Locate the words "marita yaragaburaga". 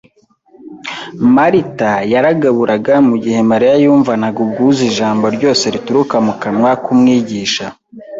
1.35-2.93